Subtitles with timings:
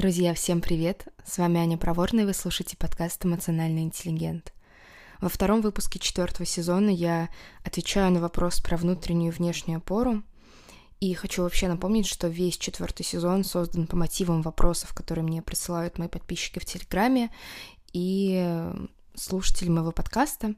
[0.00, 1.08] Друзья, всем привет!
[1.26, 4.54] С вами Аня Проворная, и вы слушаете подкаст «Эмоциональный интеллигент».
[5.20, 7.28] Во втором выпуске четвертого сезона я
[7.64, 10.22] отвечаю на вопрос про внутреннюю и внешнюю опору.
[11.00, 15.98] И хочу вообще напомнить, что весь четвертый сезон создан по мотивам вопросов, которые мне присылают
[15.98, 17.30] мои подписчики в Телеграме
[17.92, 18.72] и
[19.14, 20.54] слушатели моего подкаста.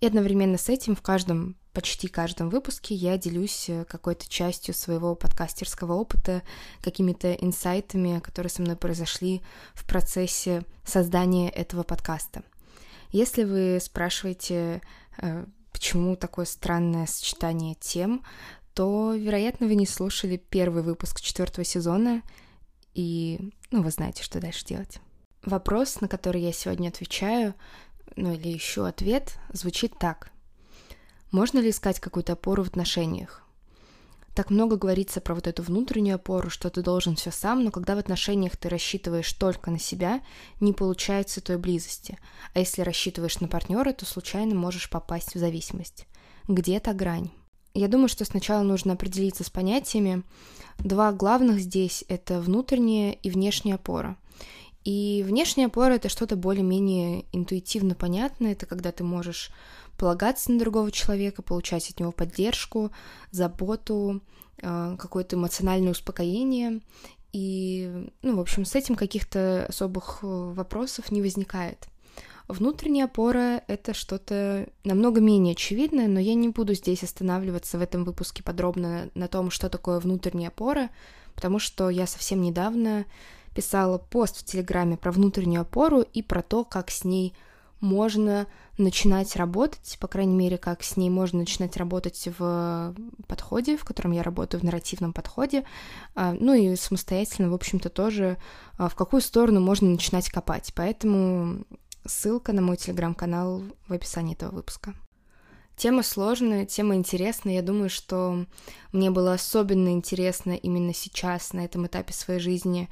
[0.00, 5.14] И одновременно с этим в каждом почти каждом выпуске я делюсь э, какой-то частью своего
[5.14, 6.42] подкастерского опыта,
[6.82, 9.42] какими-то инсайтами, которые со мной произошли
[9.74, 12.42] в процессе создания этого подкаста.
[13.10, 14.82] Если вы спрашиваете,
[15.18, 18.24] э, почему такое странное сочетание тем,
[18.74, 22.22] то, вероятно, вы не слушали первый выпуск четвертого сезона,
[22.94, 25.00] и, ну, вы знаете, что дальше делать.
[25.42, 27.54] Вопрос, на который я сегодня отвечаю,
[28.16, 30.30] ну или еще ответ, звучит так.
[31.32, 33.42] Можно ли искать какую-то опору в отношениях?
[34.34, 37.94] Так много говорится про вот эту внутреннюю опору, что ты должен все сам, но когда
[37.94, 40.20] в отношениях ты рассчитываешь только на себя,
[40.60, 42.18] не получается той близости.
[42.54, 46.06] А если рассчитываешь на партнера, то случайно можешь попасть в зависимость.
[46.48, 47.30] Где та грань?
[47.74, 50.24] Я думаю, что сначала нужно определиться с понятиями.
[50.78, 54.16] Два главных здесь— это внутренняя и внешняя опора.
[54.84, 59.50] И внешняя опора— это что-то более-менее интуитивно понятное, это когда ты можешь
[59.96, 62.90] полагаться на другого человека, получать от него поддержку,
[63.30, 64.20] заботу,
[64.60, 66.80] э, какое-то эмоциональное успокоение.
[67.32, 71.88] И, ну, в общем, с этим каких-то особых э, вопросов не возникает.
[72.48, 78.04] Внутренняя опора— это что-то намного менее очевидное, но я не буду здесь останавливаться в этом
[78.04, 80.90] выпуске подробно на том, что такое внутренняя опора,
[81.34, 83.06] потому что я совсем недавно
[83.54, 87.34] писала пост в Телеграме про внутреннюю опору и про то, как с ней
[87.80, 88.46] можно
[88.78, 92.94] начинать работать, по крайней мере, как с ней можно начинать работать в
[93.26, 95.64] подходе, в котором я работаю, в нарративном подходе,
[96.14, 98.38] а, ну и самостоятельно, в общем-то, тоже
[98.78, 100.72] а, в какую сторону можно начинать копать.
[100.74, 101.64] Поэтому
[102.06, 104.94] ссылка на мой телеграм-канал в описании этого выпуска.
[105.76, 107.54] Тема сложная, тема интересная.
[107.54, 108.46] Я думаю, что
[108.92, 112.88] мне было особенно интересно именно сейчас, на этом этапе своей жизни,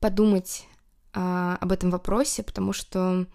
[0.00, 0.66] подумать
[1.12, 3.26] а, об этом вопросе, потому что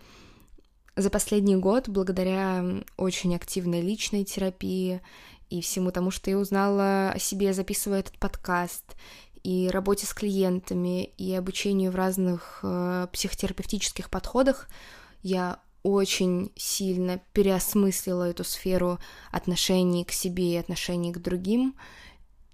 [0.96, 2.64] за последний год, благодаря
[2.98, 5.02] очень активной личной терапии
[5.50, 8.96] и всему тому, что я узнала о себе, записывая этот подкаст,
[9.44, 14.70] и работе с клиентами, и обучению в разных э, психотерапевтических подходах,
[15.22, 19.00] я очень сильно переосмыслила эту сферу
[19.32, 21.76] отношений к себе и отношений к другим.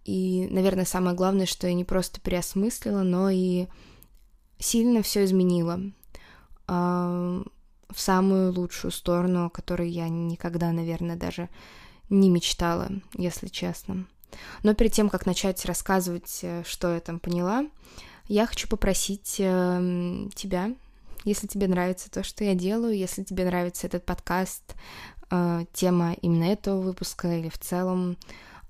[0.04, 3.68] И, наверное, самое главное, что я не просто переосмыслила, но и
[4.60, 5.80] сильно все изменила
[6.68, 7.44] э,
[7.90, 11.50] в самую лучшую сторону, о которой я никогда, наверное, даже
[12.10, 14.06] не мечтала, если честно.
[14.64, 17.66] Но перед тем, как начать рассказывать, э, что я там поняла,
[18.28, 20.74] я хочу попросить э, тебя,
[21.26, 24.76] если тебе нравится то, что я делаю, если тебе нравится этот подкаст,
[25.32, 28.18] э, тема именно этого выпуска или в целом,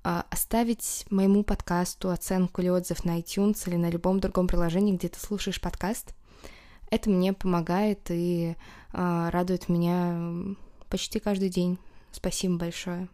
[0.02, 5.18] оставить моему подкасту оценку или отзыв на iTunes или на любом другом приложении, где ты
[5.18, 6.14] слушаешь подкаст.
[6.90, 8.56] Это мне помогает и
[8.92, 10.56] э, радует меня
[10.88, 11.78] почти каждый день.
[12.12, 13.08] Спасибо большое.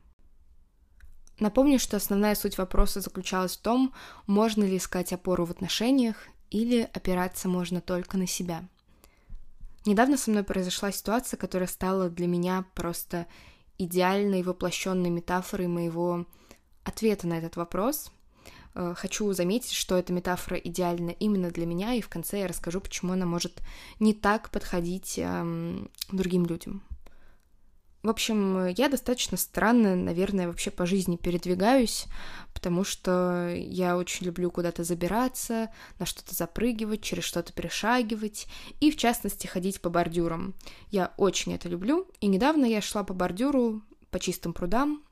[1.39, 3.93] Напомню, что основная суть вопроса заключалась в том,
[4.27, 6.17] можно ли искать опору в отношениях
[6.51, 8.65] или опираться можно только на себя.
[9.85, 13.27] Недавно со мной произошла ситуация, которая стала для меня просто
[13.79, 16.27] идеальной воплощенной метафорой моего
[16.87, 18.11] ответа на этот вопрос.
[18.75, 22.81] Э, хочу заметить, что эта метафора идеальна именно для меня, и в конце я расскажу,
[22.81, 23.61] почему она может
[23.99, 26.83] не так подходить эм, другим людям.
[28.03, 32.07] В общем, я достаточно странно, наверное, вообще по жизни передвигаюсь,
[32.55, 38.47] потому что я очень люблю куда-то забираться, на что-то запрыгивать, через что-то перешагивать,
[38.79, 40.55] и, в частности, ходить по бордюрам.
[40.91, 43.83] Я очень это люблю, и недавно я шла по бордюру
[44.13, 45.03] по чистым прудам,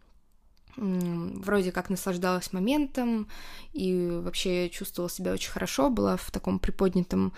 [0.76, 3.28] вроде как наслаждалась моментом
[3.72, 7.32] и вообще чувствовала себя очень хорошо, была в таком приподнятом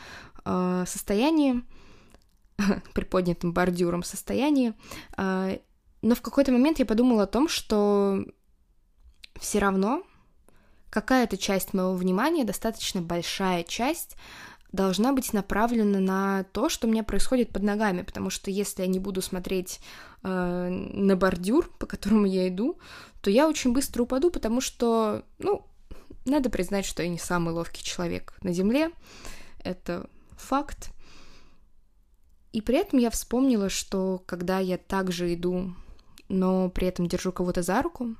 [0.45, 1.63] э, состоянии,
[2.95, 4.75] приподнятым бордюром состоянии.
[5.17, 5.59] А,
[6.03, 8.25] но в какой-то момент я подумала о том, что
[9.41, 10.03] все равно
[10.91, 14.17] какая-то часть моего внимания, достаточно большая часть,
[14.73, 18.89] должна быть направлена на то, что у меня происходит под ногами, потому что если я
[18.89, 19.81] не буду смотреть
[20.23, 22.79] э, на бордюр, по которому я иду,
[23.21, 25.67] то я очень быстро упаду, потому что, ну,
[26.25, 28.91] надо признать, что я не самый ловкий человек на Земле,
[29.65, 30.93] это факт.
[32.53, 35.75] И при этом я вспомнила, что когда я также иду,
[36.29, 38.17] но при этом держу кого-то за руку,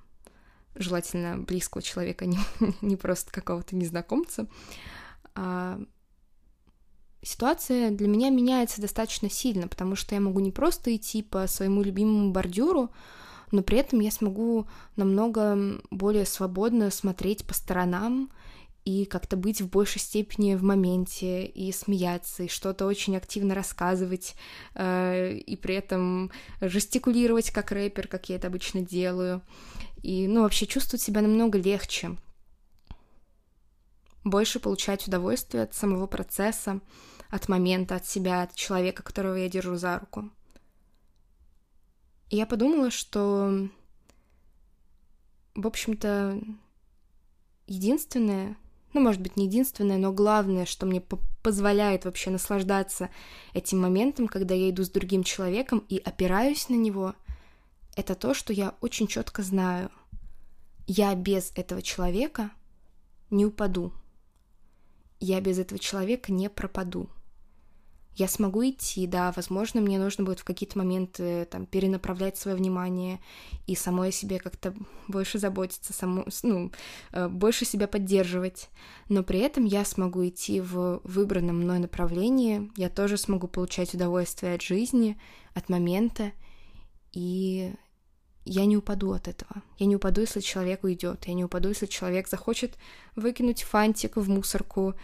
[0.75, 2.39] желательно близкого человека, не,
[2.81, 4.47] не просто какого-то незнакомца,
[5.35, 5.81] а,
[7.27, 11.83] ситуация для меня меняется достаточно сильно, потому что я могу не просто идти по своему
[11.83, 12.91] любимому бордюру,
[13.51, 18.31] но при этом я смогу намного более свободно смотреть по сторонам
[18.85, 24.37] и как-то быть в большей степени в моменте и смеяться, и что-то очень активно рассказывать,
[24.75, 26.31] э, и при этом
[26.61, 29.43] жестикулировать как рэпер, как я это обычно делаю,
[30.03, 32.17] и, ну, вообще чувствовать себя намного легче,
[34.23, 36.81] больше получать удовольствие от самого процесса,
[37.31, 40.31] от момента, от себя, от человека, которого я держу за руку.
[42.29, 43.69] И я подумала, что,
[45.55, 46.41] в общем-то,
[47.67, 48.57] единственное,
[48.93, 51.01] ну, может быть, не единственное, но главное, что мне
[51.43, 53.11] позволяет вообще наслаждаться
[53.55, 57.15] этим моментом, когда я иду с другим человеком и опираюсь на него,
[57.97, 59.91] это то, что я очень четко знаю.
[60.89, 62.51] Я без этого человека
[63.31, 63.93] не упаду.
[65.19, 67.09] Я без этого человека не пропаду
[68.17, 73.21] я смогу идти, да, возможно, мне нужно будет в какие-то моменты там перенаправлять свое внимание
[73.67, 74.75] и самой о себе как-то
[75.07, 76.73] больше заботиться, саму, ну,
[77.13, 78.71] э, больше себя поддерживать,
[79.11, 84.55] но при этом я смогу идти в выбранном мной направлении, я тоже смогу получать удовольствие
[84.55, 85.21] от жизни,
[85.53, 86.33] от момента,
[87.13, 87.75] и
[88.47, 89.63] я не упаду от этого.
[89.77, 91.25] Я не упаду, если человек уйдет.
[91.27, 92.79] Я не упаду, если человек захочет
[93.17, 94.95] выкинуть фантик в мусорку.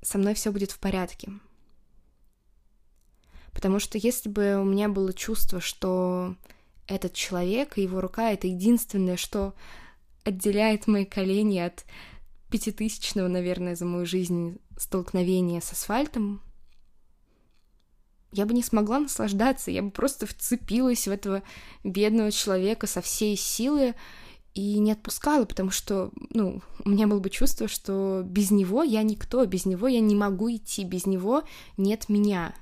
[0.00, 1.32] Со мной все будет в порядке.
[3.52, 6.34] Потому что если бы у меня было чувство, что
[6.86, 9.54] этот человек и его рука— это единственное, что
[10.24, 11.84] отделяет мои колени от
[12.50, 16.42] пятитысячного, наверное, за мою жизнь столкновения с асфальтом,
[18.32, 21.42] я бы не смогла наслаждаться, я бы просто вцепилась в этого
[21.84, 23.94] бедного человека со всей силы
[24.54, 29.02] и не отпускала, потому что, ну, у меня было бы чувство, что без него я
[29.02, 31.42] никто, без него я не могу идти, без него
[31.76, 32.54] нет меня.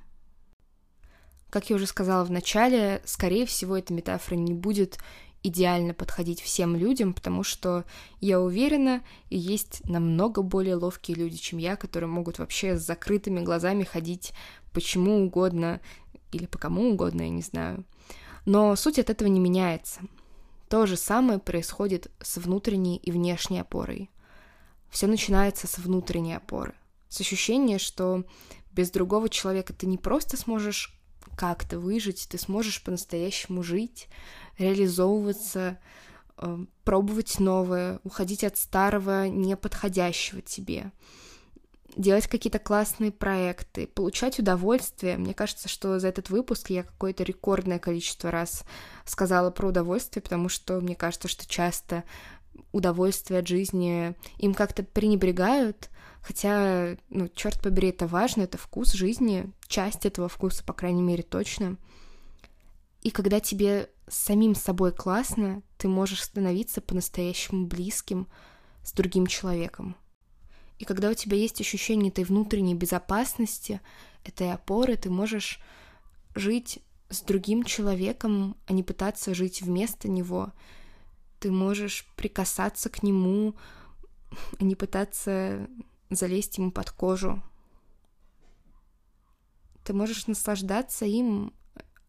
[1.51, 4.99] Как я уже сказала в начале, скорее всего, эта метафора не будет
[5.43, 7.85] идеально подходить всем людям, потому что
[8.21, 13.85] я уверена, есть намного более ловкие люди, чем я, которые могут вообще с закрытыми глазами
[13.85, 14.33] ходить
[14.73, 15.81] почему угодно
[16.31, 17.85] или по кому угодно, я не знаю.
[18.47, 20.01] Но суть от этого не меняется.
[20.69, 24.09] То же самое происходит с внутренней и внешней опорой.
[24.89, 26.75] Все начинается с внутренней опоры,
[27.09, 28.25] с ощущения, что
[28.73, 31.00] без другого человека ты не просто сможешь
[31.37, 34.09] как-то выжить, ты сможешь по-настоящему жить,
[34.59, 35.79] реализовываться,
[36.37, 40.93] э, пробовать новое, уходить от старого, неподходящего тебе,
[41.97, 45.17] делать какие-то классные проекты, получать удовольствие.
[45.17, 48.65] Мне кажется, что за этот выпуск я какое-то рекордное количество раз
[49.05, 52.05] сказала про удовольствие, потому что мне кажется, что часто
[52.73, 55.91] удовольствие от жизни им как-то пренебрегают,
[56.23, 61.23] Хотя, ну, черт побери, это важно, это вкус жизни, часть этого вкуса, по крайней мере,
[61.23, 61.77] точно.
[63.03, 68.29] И когда тебе самим собой классно, ты можешь становиться по-настоящему близким
[68.85, 69.97] с другим человеком.
[70.79, 73.81] И когда у тебя есть ощущение этой внутренней безопасности,
[74.25, 75.61] этой опоры, ты можешь
[76.35, 80.53] жить с другим человеком, а не пытаться жить вместо него.
[81.41, 83.55] Ты можешь прикасаться к нему,
[84.59, 85.69] а не пытаться
[86.11, 87.43] залезть ему под кожу.
[89.85, 91.53] Ты можешь наслаждаться им,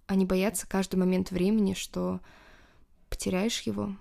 [0.08, 2.20] а не бояться каждый момент времени, что
[3.10, 3.96] потеряешь его.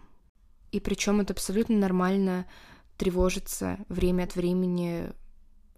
[0.73, 2.47] И причем это абсолютно нормально
[2.99, 5.13] тревожиться время от времени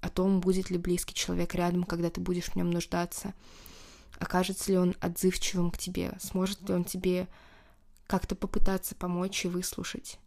[0.00, 3.34] о том, будет ли близкий человек рядом, когда ты будешь в нем нуждаться,
[4.18, 7.28] окажется ли он отзывчивым к тебе, сможет ли он тебе
[8.12, 10.18] как-то попытаться помочь и выслушать.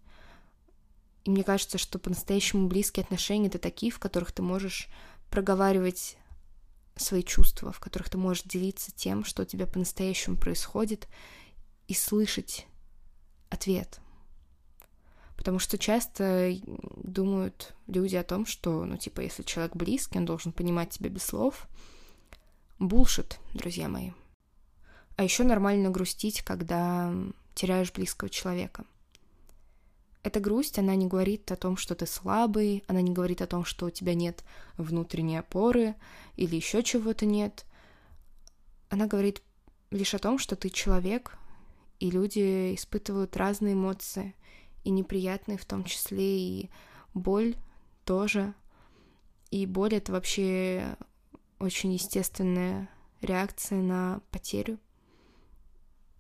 [1.24, 4.88] И мне кажется, что по-настоящему близкие отношения— это такие, в которых ты можешь
[5.30, 6.18] проговаривать
[6.96, 11.08] свои чувства, в которых ты можешь делиться тем, что у тебя по-настоящему происходит,
[11.88, 12.66] и слышать
[13.52, 14.00] ответ.
[15.38, 16.58] Потому что часто
[17.04, 21.22] думают люди о том, что, ну, типа, если человек близкий, он должен понимать тебя без
[21.22, 21.68] слов.
[22.80, 24.10] Булшит, друзья мои.
[25.18, 27.14] А еще нормально грустить, когда
[27.56, 28.86] теряешь близкого человека.
[30.22, 33.64] Эта грусть, она не говорит о том, что ты слабый, она не говорит о том,
[33.64, 34.44] что у тебя нет
[34.76, 35.96] внутренней опоры
[36.36, 37.66] или еще чего-то нет.
[38.90, 39.42] Она говорит
[39.92, 41.38] лишь о том, что ты человек,
[42.00, 44.36] и люди испытывают разные эмоции,
[44.84, 46.70] и неприятные в том числе, и
[47.14, 47.56] боль
[48.04, 48.54] тоже.
[49.52, 50.98] И боль— это вообще
[51.60, 52.90] очень естественная
[53.22, 54.80] реакция на потерю.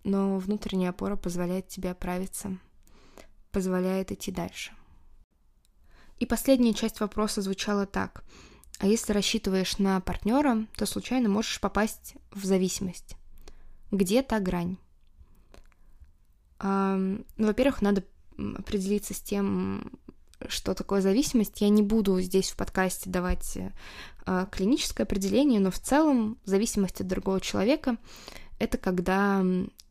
[0.06, 2.58] Но внутренняя опора позволяет тебе оправиться—
[3.56, 4.74] позволяет идти дальше.
[6.20, 8.26] И последняя часть вопроса звучала так.
[8.80, 13.16] А если рассчитываешь на партнера, то случайно можешь попасть в зависимость.
[13.92, 14.76] Где та грань?
[16.62, 18.04] Ну, во-первых, надо
[18.38, 19.90] определиться с тем,
[20.50, 21.62] что такое зависимость.
[21.62, 23.58] Я не буду здесь в подкасте давать
[24.26, 27.96] а, клиническое определение, но в целом зависимость от другого человека—
[28.60, 29.46] это когда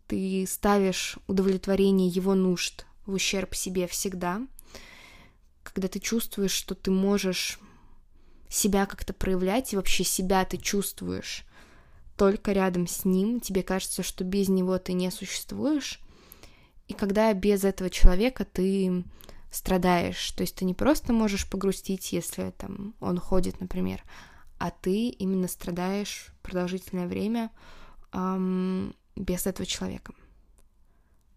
[0.06, 4.42] ты ставишь удовлетворение его нужд в ущерб себе всегда,
[5.62, 7.58] когда ты чувствуешь, что ты можешь
[8.48, 11.44] себя как-то проявлять, и вообще себя ты чувствуешь
[12.16, 16.00] только рядом с ним, тебе кажется, что без него ты не существуешь,
[16.86, 19.04] и когда без этого человека ты
[19.50, 24.02] страдаешь, то есть ты не просто можешь погрустить, если там он ходит, например,
[24.58, 27.50] а ты именно страдаешь продолжительное время
[29.16, 30.12] без этого человека.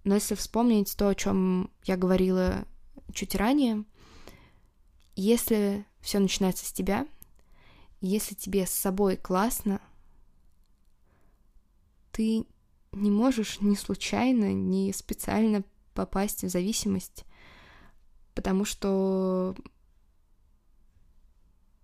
[0.03, 2.65] Но если вспомнить то, о чем я говорила
[3.13, 3.83] чуть ранее,
[5.15, 7.07] если все начинается с тебя,
[8.01, 9.81] если тебе с собой классно,
[12.11, 12.45] ты
[12.91, 17.25] не можешь ни случайно, ни специально попасть в зависимость,
[18.33, 19.55] потому что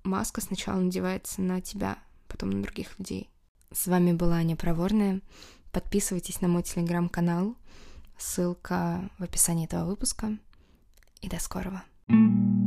[0.03, 1.97] маска сначала надевается на тебя,
[2.27, 3.29] потом на других людей.
[3.71, 5.21] С вами была Аня Проворная.
[5.73, 7.55] Подписывайтесь на мой телеграм-канал.
[8.17, 10.37] Ссылка в описании этого выпуска.
[11.21, 11.83] И до скорого.
[12.07, 12.62] thank you